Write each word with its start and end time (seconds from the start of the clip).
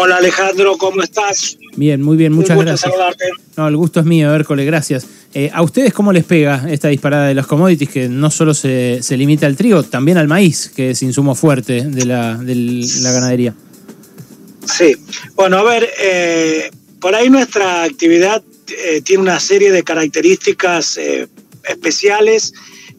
Hola 0.00 0.18
Alejandro, 0.18 0.78
¿cómo 0.78 1.02
estás? 1.02 1.58
Bien, 1.74 2.00
muy 2.00 2.16
bien, 2.16 2.32
muchas 2.32 2.56
gracias. 2.56 2.92
No, 3.56 3.66
el 3.66 3.76
gusto 3.76 3.98
es 3.98 4.06
mío, 4.06 4.32
Hércole, 4.32 4.64
gracias. 4.64 5.04
Eh, 5.34 5.50
¿A 5.52 5.60
ustedes 5.60 5.92
cómo 5.92 6.12
les 6.12 6.24
pega 6.24 6.66
esta 6.70 6.86
disparada 6.86 7.26
de 7.26 7.34
los 7.34 7.48
commodities 7.48 7.90
que 7.90 8.08
no 8.08 8.30
solo 8.30 8.54
se, 8.54 9.00
limita 9.10 9.46
al 9.46 9.56
trigo, 9.56 9.82
también 9.82 10.16
al 10.16 10.28
maíz, 10.28 10.70
que 10.74 10.90
es 10.90 11.02
insumo 11.02 11.34
fuerte 11.34 11.82
de 11.82 12.04
la, 12.04 12.38
ganadería? 12.40 13.54
Sí, 14.64 14.94
bueno, 15.34 15.58
a 15.58 15.64
ver, 15.64 15.88
eh, 16.00 16.70
por 17.00 17.16
ahí 17.16 17.28
nuestra 17.28 17.82
actividad 17.82 18.40
eh, 18.68 19.00
tiene 19.02 19.24
una 19.24 19.40
serie 19.40 19.72
de 19.72 19.82
características 19.82 20.96
especiales 21.64 22.54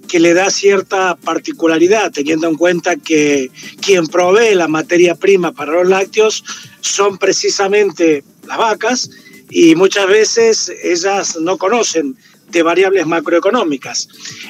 que 0.09 0.19
le 0.19 0.33
da 0.33 0.49
cierta 0.49 1.15
particularidad, 1.15 2.11
teniendo 2.11 2.47
en 2.47 2.55
cuenta 2.55 2.97
que 2.97 3.49
quien 3.79 4.07
provee 4.07 4.55
la 4.55 4.67
materia 4.67 5.15
prima 5.15 5.53
para 5.53 5.71
los 5.71 5.87
lácteos 5.87 6.43
son 6.81 7.17
precisamente 7.17 8.23
las 8.47 8.57
vacas 8.57 9.09
y 9.49 9.75
muchas 9.75 10.07
veces 10.07 10.71
ellas 10.83 11.37
no 11.39 11.57
conocen 11.57 12.17
de 12.49 12.63
variables 12.63 13.05
macroeconómicas. 13.05 14.09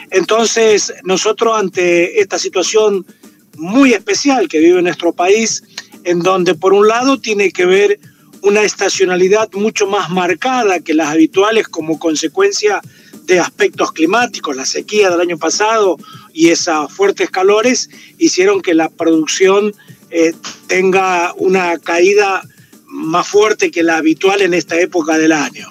Entonces, 0.09 0.93
nosotros 1.03 1.55
ante 1.57 2.21
esta 2.21 2.39
situación 2.39 3.05
muy 3.57 3.93
especial 3.93 4.47
que 4.47 4.59
vive 4.59 4.81
nuestro 4.81 5.11
país, 5.13 5.63
en 6.05 6.19
donde 6.21 6.55
por 6.55 6.73
un 6.73 6.87
lado 6.87 7.19
tiene 7.19 7.51
que 7.51 7.65
ver 7.65 7.99
una 8.41 8.61
estacionalidad 8.61 9.51
mucho 9.53 9.85
más 9.87 10.09
marcada 10.09 10.79
que 10.79 10.93
las 10.93 11.09
habituales 11.09 11.67
como 11.67 11.99
consecuencia 11.99 12.81
de 12.81 12.98
aspectos 13.37 13.91
climáticos, 13.91 14.55
la 14.55 14.65
sequía 14.65 15.09
del 15.09 15.19
año 15.19 15.37
pasado 15.37 15.97
y 16.33 16.49
esos 16.49 16.89
fuertes 16.91 17.29
calores 17.29 17.89
hicieron 18.17 18.61
que 18.61 18.73
la 18.73 18.87
producción 18.87 19.73
eh, 20.09 20.33
tenga 20.67 21.33
una 21.35 21.77
caída 21.77 22.41
más 22.85 23.27
fuerte 23.27 23.71
que 23.71 23.83
la 23.83 23.97
habitual 23.97 24.41
en 24.41 24.53
esta 24.53 24.79
época 24.79 25.17
del 25.17 25.33
año. 25.33 25.69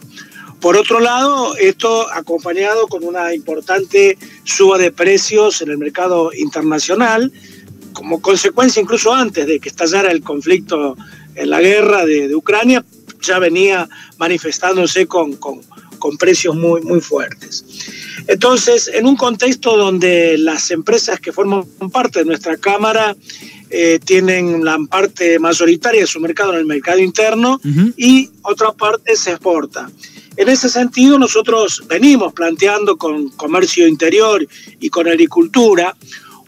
Por 0.61 0.77
otro 0.77 0.99
lado, 0.99 1.57
esto 1.57 2.11
acompañado 2.13 2.89
con 2.89 3.05
una 3.05 3.33
importante 3.33 4.19
suba 4.45 4.77
de 4.77 4.91
precios 4.91 5.63
en 5.63 5.71
el 5.71 5.79
mercado 5.79 6.31
internacional, 6.37 7.33
como 7.93 8.21
consecuencia 8.21 8.83
incluso 8.83 9.13
antes 9.13 9.47
de 9.47 9.61
que 9.61 9.69
estallara 9.69 10.11
el 10.11 10.23
conflicto 10.23 10.97
en 11.37 11.51
la 11.51 11.61
guerra 11.61 12.05
de, 12.05 12.35
Ucrania, 12.35 12.85
ya 13.21 13.39
venía 13.39 13.89
manifestándose 14.19 15.07
con, 15.07 15.39
con 15.99 16.17
precios 16.17 16.55
muy, 16.55 16.81
muy 16.83 17.01
fuertes. 17.01 17.65
Entonces, 18.27 18.91
en 18.93 19.07
un 19.07 19.17
contexto 19.17 19.77
donde 19.77 20.37
las 20.39 20.71
empresas 20.71 21.21
que 21.21 21.33
forman 21.33 21.65
parte 21.93 22.21
de 22.21 22.25
nuestra 22.25 22.57
Cámara 22.57 23.17
eh, 23.71 23.99
tienen 24.05 24.65
la 24.65 24.79
parte 24.91 25.39
mayoritaria 25.39 26.01
de 26.01 26.07
su 26.07 26.21
mercado 26.21 26.53
en 26.55 26.61
el 26.61 26.67
mercado 26.67 26.99
interno 27.01 27.61
y 27.97 28.31
otra 28.43 28.73
parte 28.73 29.15
se 29.17 29.33
exporta. 29.33 29.91
En 30.37 30.49
ese 30.49 30.69
sentido, 30.69 31.19
nosotros 31.19 31.83
venimos 31.89 32.33
planteando 32.33 32.97
con 32.97 33.29
comercio 33.31 33.87
interior 33.87 34.47
y 34.79 34.89
con 34.89 35.09
agricultura 35.09 35.97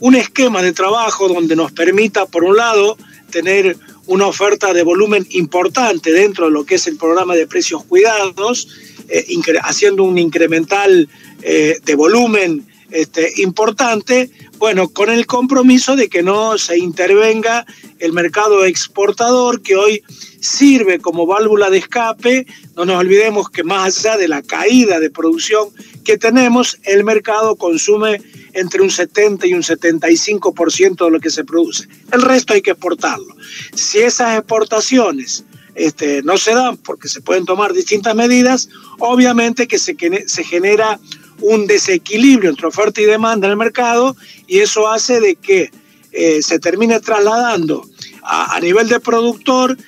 un 0.01 0.15
esquema 0.15 0.62
de 0.62 0.73
trabajo 0.73 1.28
donde 1.28 1.56
nos 1.56 1.73
permita, 1.73 2.25
por 2.27 2.45
un 2.45 2.56
lado, 2.56 2.97
tener 3.31 3.77
una 4.06 4.27
oferta 4.27 4.73
de 4.73 4.83
volumen 4.83 5.27
importante 5.31 6.12
dentro 6.12 6.47
de 6.47 6.53
lo 6.53 6.65
que 6.65 6.77
es 6.77 6.87
el 6.87 6.97
programa 6.97 7.34
de 7.34 7.47
precios 7.47 7.84
cuidados, 7.84 8.69
eh, 9.11 9.25
haciendo 9.62 10.05
un 10.05 10.19
incremental 10.19 11.08
eh, 11.42 11.78
de 11.84 11.94
volumen 11.94 12.66
este, 12.91 13.33
importante, 13.42 14.30
bueno, 14.58 14.89
con 14.89 15.11
el 15.11 15.27
compromiso 15.27 15.97
de 15.97 16.08
que 16.08 16.22
no 16.22 16.58
se 16.58 16.78
intervenga 16.78 17.64
el 17.98 18.12
mercado 18.12 18.64
exportador 18.64 19.62
que 19.62 19.77
hoy 19.77 20.03
sirve 20.41 20.98
como 20.98 21.27
válvula 21.27 21.70
de 21.70 21.78
escape. 21.78 22.47
No 22.77 22.84
nos 22.84 22.97
olvidemos 22.97 23.48
que 23.50 23.62
más 23.62 23.98
allá 23.98 24.16
de 24.16 24.28
la 24.28 24.42
caída 24.42 24.98
de 24.98 25.11
producción 25.11 25.69
que 26.05 26.19
tenemos, 26.19 26.78
el 26.83 27.05
mercado 27.05 27.56
consume 27.56 28.20
entre 28.53 28.82
un 28.82 28.91
70 28.91 29.47
y 29.47 29.54
un 29.54 29.62
75% 29.62 31.04
de 31.04 31.10
lo 31.10 31.20
que 31.20 31.31
se 31.31 31.44
produce. 31.44 31.87
El 32.12 32.22
resto 32.22 32.54
hay 32.54 32.62
que 32.62 32.72
exportarlo. 32.72 33.37
Si 33.75 33.99
esas 33.99 34.38
exportaciones 34.38 35.44
este, 35.81 36.23
no 36.23 36.37
se 36.37 36.55
dan 36.55 36.77
porque 36.77 37.09
se 37.09 37.23
pueden 37.23 37.47
tomar 37.47 37.73
distintas 37.73 38.15
medidas, 38.15 38.69
obviamente 38.99 39.67
que 39.67 39.79
se, 39.79 39.97
se 40.27 40.45
genera 40.45 41.01
un 41.41 41.67
desequilibrio 41.67 42.51
entre 42.51 42.67
oferta 42.67 43.01
y 43.01 43.07
demanda 43.07 43.47
en 43.47 43.53
el 43.53 43.57
mercado 43.57 44.15
y 44.47 44.59
eso 44.59 44.91
hace 44.91 45.21
de 45.21 45.37
que 45.37 45.71
eh, 46.13 46.43
se 46.43 46.59
termine 46.59 47.01
trasladando 47.01 47.89
a, 48.23 48.61
nivel 48.61 48.89
de 48.89 49.01
productor 49.01 49.79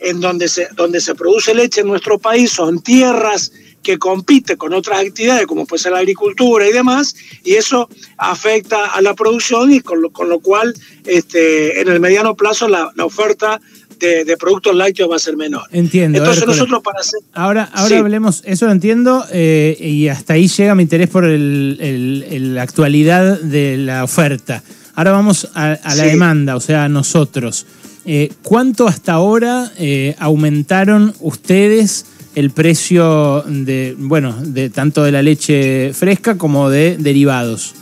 en 0.00 0.20
donde 0.20 0.48
se, 0.48 0.68
donde 0.74 1.02
se 1.02 1.14
produce 1.14 1.54
leche 1.54 1.82
en 1.82 1.88
nuestro 1.88 2.18
país 2.18 2.50
son 2.50 2.80
tierras 2.80 3.52
que 3.82 3.98
compite 3.98 4.56
con 4.56 4.72
otras 4.72 5.00
actividades 5.00 5.46
como 5.46 5.66
puede 5.66 5.82
ser 5.82 5.92
la 5.92 5.98
agricultura 5.98 6.66
y 6.66 6.72
demás, 6.72 7.14
y 7.44 7.54
eso 7.54 7.90
afecta 8.16 8.86
a 8.86 9.02
la 9.02 9.14
producción 9.14 9.70
y 9.70 9.80
con 9.80 10.00
lo, 10.00 10.10
con 10.10 10.30
lo 10.30 10.40
cual 10.40 10.72
este, 11.04 11.80
en 11.80 11.88
el 11.88 12.00
mediano 12.00 12.36
plazo 12.36 12.68
la, 12.68 12.90
la 12.94 13.04
oferta 13.04 13.60
de, 14.24 14.36
productos 14.36 14.74
lácteos 14.74 15.10
va 15.10 15.16
a 15.16 15.18
ser 15.18 15.36
menor. 15.36 15.62
Entiendo. 15.70 16.18
Entonces 16.18 16.46
nosotros 16.46 16.82
para 16.82 17.00
hacer... 17.00 17.20
Ahora, 17.32 17.70
ahora 17.72 17.98
hablemos, 17.98 18.42
eso 18.44 18.66
lo 18.66 18.72
entiendo, 18.72 19.24
eh, 19.32 19.76
y 19.80 20.08
hasta 20.08 20.34
ahí 20.34 20.48
llega 20.48 20.74
mi 20.74 20.82
interés 20.82 21.08
por 21.08 21.24
la 21.26 22.62
actualidad 22.62 23.40
de 23.40 23.76
la 23.78 24.04
oferta. 24.04 24.62
Ahora 24.94 25.12
vamos 25.12 25.48
a, 25.54 25.78
la 25.96 26.04
demanda, 26.04 26.56
o 26.56 26.60
sea, 26.60 26.84
a 26.84 26.88
nosotros. 26.88 27.66
Eh, 28.04 28.30
¿Cuánto 28.42 28.88
hasta 28.88 29.12
ahora 29.12 29.70
eh, 29.78 30.16
aumentaron 30.18 31.14
ustedes 31.20 32.06
el 32.34 32.50
precio 32.50 33.42
de, 33.46 33.94
bueno, 33.96 34.34
de 34.42 34.70
tanto 34.70 35.04
de 35.04 35.12
la 35.12 35.22
leche 35.22 35.92
fresca 35.94 36.36
como 36.36 36.68
de 36.68 36.96
derivados? 36.98 37.74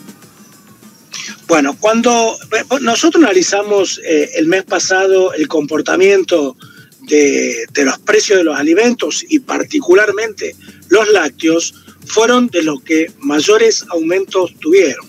Bueno, 1.47 1.77
cuando 1.79 2.37
nosotros 2.81 3.23
analizamos 3.23 4.01
eh, 4.05 4.31
el 4.37 4.47
mes 4.47 4.65
pasado 4.65 5.33
el 5.35 5.49
comportamiento 5.49 6.57
de, 7.03 7.67
los 7.85 7.99
precios 7.99 8.39
de 8.39 8.45
los 8.45 8.59
alimentos 8.59 9.25
y 9.29 9.41
particularmente 9.41 10.55
los 10.89 11.09
lácteos, 11.11 11.75
fueron 12.07 12.49
de 12.49 12.63
los 12.63 12.83
que 12.83 13.13
mayores 13.21 13.85
aumentos 13.91 14.55
tuvieron. 14.59 15.07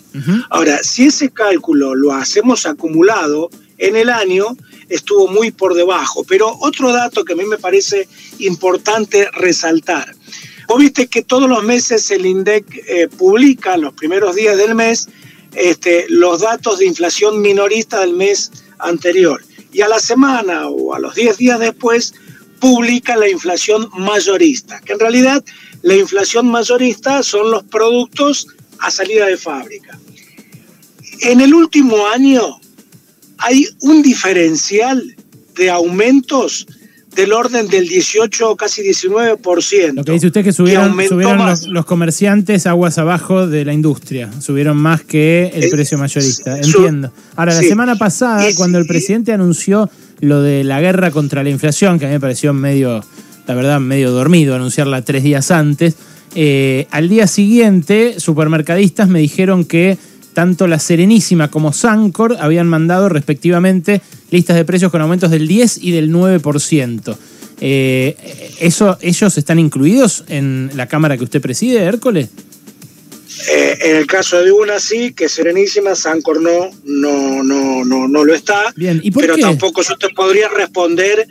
Ahora, 0.50 0.80
si 0.84 1.06
ese 1.06 1.30
cálculo 1.30 1.96
lo 1.96 2.12
hacemos 2.14 2.66
acumulado 2.66 3.50
en 3.78 3.96
el 3.96 4.10
año, 4.10 4.58
estuvo 4.90 5.28
muy 5.28 5.52
por 5.52 5.74
debajo. 5.74 6.24
Pero 6.28 6.56
otro 6.60 6.92
dato 6.92 7.24
que 7.24 7.34
a 7.34 7.36
mí 7.36 7.46
me 7.46 7.58
parece 7.58 8.08
importante 8.40 9.30
resaltar. 9.32 10.14
Vos 10.68 10.80
viste 10.80 11.08
que 11.08 11.24
todos 11.24 11.50
los 11.50 11.64
meses 11.64 12.12
el 12.12 12.26
INDEC 12.26 12.66
eh, 12.88 13.08
publica 13.08 13.78
los 13.78 13.94
primeros 13.94 14.36
días 14.36 14.58
del 14.58 14.76
mes 14.76 15.08
este, 15.56 16.06
los 16.10 16.42
datos 16.42 16.80
de 16.80 16.86
inflación 16.86 17.42
minorista 17.42 18.00
del 18.02 18.14
mes 18.14 18.52
anterior. 18.80 19.44
Y 19.72 19.82
a 19.82 19.88
la 19.88 20.00
semana 20.00 20.68
o 20.68 20.94
a 20.94 21.00
los 21.00 21.16
10 21.16 21.38
días 21.38 21.60
después 21.60 22.14
publica 22.60 23.16
la 23.16 23.30
inflación 23.30 23.90
mayorista, 23.98 24.80
que 24.82 24.94
en 24.94 25.00
realidad 25.00 25.44
la 25.82 25.96
inflación 25.96 26.48
mayorista 26.48 27.24
son 27.24 27.52
los 27.52 27.64
productos 27.64 28.48
a 28.80 28.92
salida 28.92 29.26
de 29.26 29.38
fábrica. 29.38 30.00
En 31.22 31.42
el 31.42 31.54
último 31.54 32.08
año 32.08 32.60
hay 33.38 33.68
un 33.82 34.02
diferencial 34.02 35.16
de 35.56 35.70
aumentos 35.70 36.68
del 37.16 37.34
orden 37.34 37.68
del 37.68 37.88
18 37.88 38.52
o 38.52 38.56
casi 38.56 38.82
19%. 38.82 39.94
Lo 39.94 40.04
que 40.04 40.12
dice 40.14 40.28
usted 40.28 40.42
es 40.42 40.46
que 40.46 40.54
subieron, 40.54 40.96
los, 41.68 41.86
comerciantes 41.86 42.68
aguas 42.68 42.98
abajo 42.98 43.48
de 43.48 43.66
la 43.66 43.74
industria, 43.74 44.30
subieron 44.40 44.78
más 44.78 45.02
que 45.02 45.52
el 45.54 45.70
precio 45.70 45.98
mayorista, 45.98 46.58
entiendo. 46.58 47.12
Ahora, 47.36 47.54
la 47.54 47.62
semana 47.62 47.96
pasada, 47.96 48.46
cuando 48.56 48.78
el 48.78 48.86
presidente 48.86 49.34
anunció 49.34 49.90
lo 50.22 50.42
de 50.42 50.64
la 50.64 50.80
guerra 50.80 51.12
contra 51.12 51.44
la 51.44 51.50
inflación, 51.50 52.00
que 52.00 52.06
a 52.06 52.08
mí 52.08 52.14
me 52.14 52.20
pareció 52.20 52.54
medio, 52.54 53.04
la 53.48 53.56
verdad, 53.56 53.80
medio 53.80 54.12
dormido 54.12 54.56
anunciarla 54.56 55.02
tres 55.02 55.24
días 55.24 55.52
antes, 55.52 55.96
eh, 56.34 56.88
al 56.92 57.10
día 57.10 57.28
siguiente, 57.28 58.20
supermercadistas 58.20 59.10
me 59.10 59.20
dijeron 59.20 59.66
que 59.66 59.98
tanto 60.34 60.68
la 60.68 60.80
Serenísima 60.80 61.50
como 61.50 61.74
Sancor 61.74 62.38
habían 62.40 62.68
mandado 62.68 63.10
respectivamente 63.10 64.02
listas 64.30 64.56
de 64.56 64.66
precios 64.66 64.92
con 64.92 65.02
aumentos 65.02 65.32
del 65.32 65.48
10 65.48 65.84
y 65.84 65.92
del 65.92 66.12
9%. 66.12 67.18
Eh, 67.64 68.16
eso, 68.60 68.98
¿Ellos 69.02 69.38
están 69.38 69.60
incluidos 69.60 70.24
en 70.28 70.72
la 70.76 70.88
Cámara 70.88 71.18
que 71.18 71.24
usted 71.24 71.42
preside, 71.42 71.84
Hércules? 71.84 72.30
Eh, 73.50 73.78
en 73.82 73.96
el 73.96 74.08
caso 74.08 74.44
de 74.44 74.52
una 74.52 74.80
sí, 74.80 75.14
que 75.14 75.30
Serenísima, 75.30 75.96
Sancor 75.96 76.42
no, 76.42 76.70
no, 76.84 77.44
no, 77.44 77.86
no, 77.86 78.08
no 78.08 78.26
lo 78.26 78.34
está. 78.34 78.74
Bien, 78.76 79.00
¿y 79.04 79.12
pero 79.12 79.38
tampoco 79.38 79.82
yo 79.84 79.96
te 79.98 80.10
podría 80.10 80.48
responder 80.50 81.28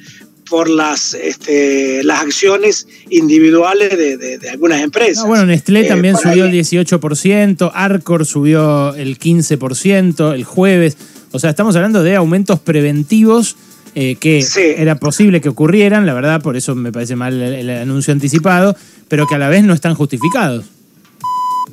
por 0.51 0.69
las, 0.69 1.15
este, 1.15 2.03
las 2.03 2.21
acciones 2.21 2.89
individuales 3.09 3.97
de, 3.97 4.51
algunas 4.51 4.83
empresas. 4.83 5.25
bueno, 5.25 5.47
Nestlé 5.47 5.83
eh, 5.83 5.89
también 5.89 6.17
subió 6.17 6.45
el 6.45 6.53
18%, 6.53 7.71
Arcor 7.73 8.27
subió 8.27 8.95
el 8.97 9.19
15% 9.19 10.35
el 10.35 10.45
jueves. 10.45 10.97
O 11.31 11.39
sea, 11.39 11.51
estamos 11.51 11.77
hablando 11.77 12.03
de 12.03 12.17
aumentos 12.17 12.59
preventivos 12.59 13.55
eh, 13.95 14.17
que 14.19 14.45
era 14.77 14.97
posible 14.97 15.41
que 15.41 15.49
ocurrieran, 15.49 16.05
la 16.05 16.15
verdad, 16.15 16.43
por 16.43 16.57
eso 16.57 16.75
me 16.75 16.91
parece 16.91 17.15
mal 17.15 17.41
el, 17.41 17.71
anuncio 17.71 18.13
anticipado, 18.13 18.77
pero 19.09 19.27
que 19.29 19.37
a 19.37 19.39
la 19.39 19.49
vez 19.49 19.63
no 19.63 19.73
están 19.73 19.95
justificados. 19.95 20.65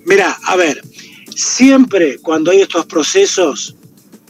Mira, 0.06 0.38
a 0.46 0.56
ver, 0.56 0.82
siempre 1.36 2.20
cuando 2.20 2.52
hay 2.52 2.62
estos 2.62 2.86
procesos 2.86 3.76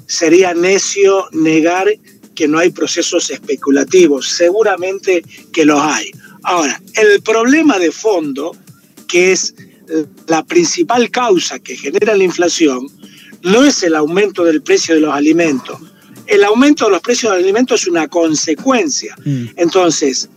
sería 0.06 0.54
necio 0.54 1.28
negar 1.34 1.88
que 2.38 2.48
no 2.48 2.60
hay 2.60 2.70
procesos 2.70 3.32
especulativos, 3.32 4.30
seguramente 4.30 5.24
que 5.52 5.66
los 5.66 5.82
hay. 5.82 6.12
Ahora, 6.44 6.80
el 6.94 7.20
problema 7.24 7.80
de 7.80 7.92
fondo, 7.92 8.56
que 9.08 9.32
es 9.32 9.56
la 10.28 10.46
principal 10.46 11.10
causa 11.10 11.58
que 11.58 11.76
genera 11.76 12.16
la 12.16 12.24
inflación, 12.24 12.88
no 13.42 13.66
es 13.66 13.82
el 13.82 13.96
aumento 13.96 14.44
del 14.46 14.62
precio 14.62 14.94
de 14.94 15.02
los 15.02 15.14
alimentos. 15.16 15.80
El 16.28 16.44
aumento 16.44 16.86
de 16.86 16.92
los 16.92 17.02
precios 17.02 17.32
de 17.32 17.38
los 17.38 17.44
alimentos 17.44 17.82
es 17.82 17.88
una 17.88 18.08
consecuencia. 18.08 19.16
Mm. 19.26 19.46
Entonces, 19.56 20.30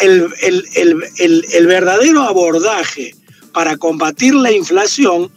el, 0.00 0.28
el 0.74 1.66
verdadero 1.68 2.22
abordaje 2.22 3.14
para 3.52 3.76
combatir 3.76 4.34
la 4.34 4.50
inflación 4.50 5.30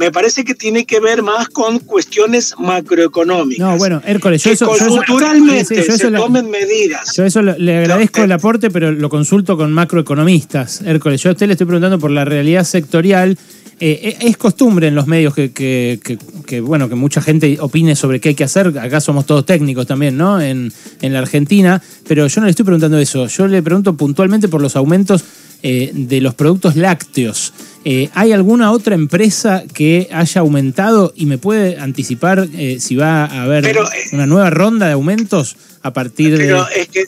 me 0.00 0.10
parece 0.10 0.44
que 0.44 0.54
tiene 0.54 0.86
que 0.86 0.98
ver 0.98 1.22
más 1.22 1.50
con 1.50 1.78
cuestiones 1.78 2.54
macroeconómicas. 2.58 3.58
No, 3.58 3.76
bueno, 3.76 4.00
Hércules, 4.06 4.42
yo 4.42 4.48
que 4.48 4.54
eso, 4.54 4.66
culturalmente 4.66 5.82
se 5.82 6.10
tomen 6.10 6.48
medidas. 6.48 7.14
Yo 7.14 7.24
eso 7.26 7.42
le 7.42 7.76
agradezco 7.76 8.22
el 8.22 8.32
aporte, 8.32 8.70
pero 8.70 8.92
lo 8.92 9.10
consulto 9.10 9.58
con 9.58 9.70
macroeconomistas. 9.74 10.80
Hércules, 10.86 11.22
yo 11.22 11.28
a 11.28 11.32
usted 11.32 11.48
le 11.48 11.52
estoy 11.52 11.66
preguntando 11.66 11.98
por 11.98 12.10
la 12.10 12.24
realidad 12.24 12.64
sectorial. 12.64 13.36
Eh, 13.78 14.16
es 14.20 14.38
costumbre 14.38 14.88
en 14.88 14.94
los 14.94 15.06
medios 15.06 15.34
que, 15.34 15.50
que, 15.52 16.60
bueno, 16.60 16.88
que 16.88 16.94
mucha 16.94 17.20
gente 17.20 17.58
opine 17.60 17.94
sobre 17.94 18.20
qué 18.20 18.30
hay 18.30 18.34
que 18.34 18.44
hacer. 18.44 18.78
Acá 18.78 19.02
somos 19.02 19.26
todos 19.26 19.44
técnicos 19.44 19.86
también, 19.86 20.16
¿no? 20.16 20.40
En, 20.40 20.72
en 21.02 21.12
la 21.12 21.18
Argentina. 21.18 21.82
Pero 22.08 22.26
yo 22.26 22.40
no 22.40 22.46
le 22.46 22.50
estoy 22.52 22.64
preguntando 22.64 22.98
eso. 22.98 23.26
Yo 23.26 23.46
le 23.46 23.62
pregunto 23.62 23.94
puntualmente 23.94 24.48
por 24.48 24.62
los 24.62 24.76
aumentos 24.76 25.24
eh, 25.62 25.90
de 25.92 26.20
los 26.20 26.34
productos 26.34 26.76
lácteos. 26.76 27.52
Eh, 27.84 28.10
¿Hay 28.14 28.32
alguna 28.32 28.72
otra 28.72 28.94
empresa 28.94 29.64
que 29.72 30.08
haya 30.12 30.40
aumentado 30.40 31.12
y 31.16 31.26
me 31.26 31.38
puede 31.38 31.78
anticipar 31.78 32.46
eh, 32.54 32.78
si 32.78 32.96
va 32.96 33.24
a 33.24 33.42
haber 33.42 33.74
una 34.12 34.26
nueva 34.26 34.50
ronda 34.50 34.86
de 34.86 34.92
aumentos 34.92 35.56
a 35.82 35.92
partir 35.92 36.36
de... 36.36 36.44
Pero 36.44 36.68
es 36.68 36.88
que, 36.88 37.04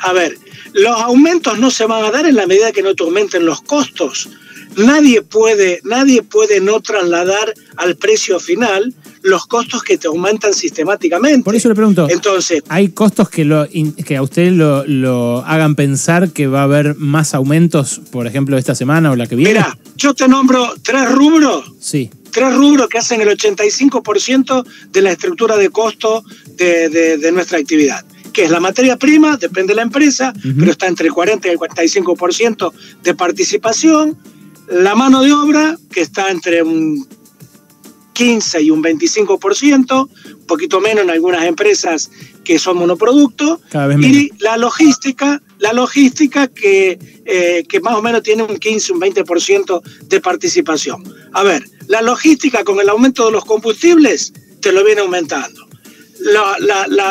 a 0.00 0.12
ver, 0.12 0.38
los 0.74 1.00
aumentos 1.00 1.58
no 1.58 1.70
se 1.70 1.86
van 1.86 2.04
a 2.04 2.10
dar 2.10 2.26
en 2.26 2.36
la 2.36 2.46
medida 2.46 2.70
que 2.70 2.82
no 2.82 2.94
te 2.94 3.02
aumenten 3.02 3.44
los 3.44 3.62
costos. 3.62 4.28
Nadie 4.76 5.22
puede, 5.22 5.80
nadie 5.84 6.22
puede 6.22 6.60
no 6.60 6.80
trasladar 6.80 7.54
al 7.76 7.96
precio 7.96 8.38
final 8.38 8.94
los 9.26 9.46
costos 9.46 9.82
que 9.82 9.98
te 9.98 10.06
aumentan 10.06 10.54
sistemáticamente. 10.54 11.42
Por 11.42 11.56
eso 11.56 11.68
le 11.68 11.74
pregunto. 11.74 12.06
Entonces, 12.08 12.62
¿hay 12.68 12.90
costos 12.90 13.28
que, 13.28 13.44
lo, 13.44 13.66
que 13.68 14.16
a 14.16 14.22
usted 14.22 14.52
lo, 14.52 15.44
hagan 15.44 15.74
pensar 15.74 16.30
que 16.30 16.46
va 16.46 16.60
a 16.60 16.64
haber 16.64 16.94
más 16.96 17.34
aumentos, 17.34 18.00
por 18.12 18.26
ejemplo, 18.26 18.56
esta 18.56 18.74
semana 18.74 19.10
o 19.10 19.16
la 19.16 19.26
que 19.26 19.34
viene? 19.34 19.54
Mira, 19.54 19.78
yo 19.96 20.14
te 20.14 20.28
nombro 20.28 20.74
tres 20.80 21.10
rubros. 21.12 21.72
Sí. 21.80 22.08
Tres 22.30 22.54
rubros 22.54 22.88
que 22.88 22.98
hacen 22.98 23.20
el 23.20 23.28
85% 23.28 24.64
de 24.92 25.02
la 25.02 25.10
estructura 25.10 25.56
de 25.56 25.70
costo 25.70 26.22
de, 26.56 27.30
nuestra 27.32 27.58
actividad 27.58 28.04
que 28.32 28.44
es 28.44 28.50
la 28.50 28.60
materia 28.60 28.98
prima, 28.98 29.38
depende 29.38 29.72
de 29.72 29.76
la 29.76 29.82
empresa, 29.82 30.34
pero 30.58 30.70
está 30.70 30.86
entre 30.88 31.06
el 31.06 31.14
40 31.14 31.48
y 31.48 31.52
el 31.52 31.58
45% 31.58 32.70
de 33.02 33.14
participación. 33.14 34.18
La 34.68 34.94
mano 34.94 35.22
de 35.22 35.32
obra, 35.32 35.78
que 35.90 36.02
está 36.02 36.30
entre 36.30 36.62
un 36.62 37.06
15 38.16 38.62
y 38.62 38.70
un 38.70 38.82
25%, 38.82 40.08
un 40.38 40.46
poquito 40.46 40.80
menos 40.80 41.04
en 41.04 41.10
algunas 41.10 41.44
empresas 41.44 42.10
que 42.42 42.58
son 42.58 42.78
monoproductos, 42.78 43.60
y 44.00 44.30
la 44.38 44.56
logística, 44.56 45.42
la 45.58 45.74
logística 45.74 46.48
que, 46.48 46.98
eh, 47.26 47.64
que 47.68 47.80
más 47.80 47.94
o 47.94 48.00
menos 48.00 48.22
tiene 48.22 48.42
un 48.42 48.56
15, 48.56 48.94
un 48.94 49.00
20% 49.00 49.82
de 50.08 50.20
participación. 50.22 51.04
A 51.34 51.42
ver, 51.42 51.68
la 51.88 52.00
logística 52.00 52.64
con 52.64 52.80
el 52.80 52.88
aumento 52.88 53.26
de 53.26 53.32
los 53.32 53.44
combustibles 53.44 54.32
te 54.60 54.72
lo 54.72 54.82
viene 54.82 55.02
aumentando. 55.02 55.66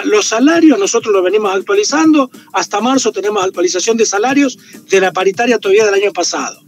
los 0.06 0.26
salarios 0.26 0.80
nosotros 0.80 1.14
los 1.14 1.24
venimos 1.24 1.54
actualizando, 1.54 2.32
hasta 2.54 2.82
marzo 2.82 3.12
tenemos 3.12 3.44
actualización 3.44 3.96
de 3.96 4.08
salarios 4.08 4.58
de 4.90 5.00
la 5.00 5.14
paritaria 5.14 5.60
todavía 5.60 5.86
del 5.86 6.02
año 6.02 6.12
pasado. 6.12 6.65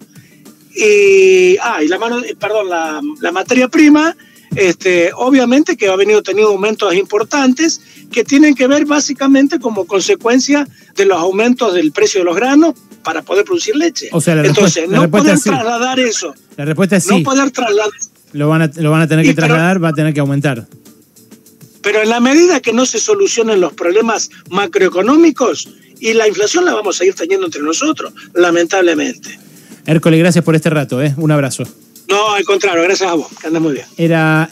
Y, 0.77 1.57
ah, 1.57 1.81
y 1.83 1.88
la 1.88 1.97
mano, 1.97 2.21
perdón, 2.39 2.69
la, 2.69 3.01
la 3.19 3.31
materia 3.31 3.68
prima 3.68 4.15
este, 4.57 5.12
obviamente 5.13 5.77
que 5.77 5.88
ha 5.88 5.95
venido 5.95 6.24
teniendo 6.24 6.51
aumentos 6.51 6.94
importantes 6.95 7.79
que 8.12 8.24
tienen 8.24 8.56
que 8.56 8.68
ver 8.68 8.85
básicamente 8.85 9.59
como 9.59 9.85
consecuencia 9.85 10.68
de 10.95 11.06
los 11.06 11.19
aumentos 11.19 11.74
del 11.75 11.91
precio 11.91 12.21
de 12.21 12.25
los 12.25 12.35
granos 12.35 12.74
para 13.03 13.21
poder 13.21 13.45
producir 13.45 13.75
leche. 13.75 14.09
O 14.12 14.19
sea, 14.19 14.33
Entonces, 14.44 14.89
no 14.89 15.09
poder 15.09 15.39
trasladar 15.39 16.00
eso. 16.00 16.33
La 16.56 16.65
respuesta 16.65 16.95
es 16.95 17.03
sí. 17.03 17.19
No 17.19 17.23
poder 17.23 17.51
trasladar. 17.51 17.91
Lo 18.33 18.50
van 18.50 18.63
a, 18.63 18.71
lo 18.75 18.91
van 18.91 19.01
a 19.01 19.07
tener 19.07 19.25
que 19.25 19.33
trasladar, 19.33 19.83
va 19.83 19.89
a 19.89 19.94
tener 19.94 20.13
que 20.13 20.19
aumentar. 20.21 20.68
Pero 21.81 22.01
en 22.01 22.09
la 22.09 22.19
medida 22.19 22.59
que 22.59 22.73
no 22.73 22.85
se 22.85 23.00
solucionen 23.00 23.62
los 23.62 23.73
problemas 23.73 24.30
macroeconómicos, 24.50 25.69
y 26.00 26.13
la 26.13 26.27
inflación 26.27 26.65
la 26.65 26.73
vamos 26.73 27.00
a 27.01 27.06
ir 27.06 27.15
teniendo 27.15 27.45
entre 27.45 27.62
nosotros, 27.62 28.13
lamentablemente. 28.33 29.39
Hércules, 29.87 30.19
gracias 30.19 30.43
por 30.43 30.53
este 30.53 30.69
rato, 30.69 31.01
¿eh? 31.01 31.13
Un 31.17 31.31
abrazo. 31.31 31.63
No, 32.09 32.33
al 32.33 32.43
contrario, 32.43 32.83
gracias 32.83 33.09
a 33.09 33.13
vos, 33.13 33.27
que 33.39 33.47
andas 33.47 33.61
muy 33.61 33.73
bien. 33.73 33.85
Era 33.97 34.45